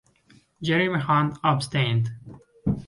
Jeremy 0.63 0.97
Hunt 0.97 1.37
abstained. 1.43 2.09